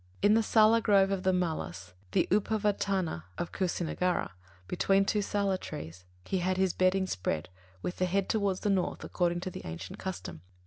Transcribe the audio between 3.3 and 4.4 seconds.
of Kusināgāra,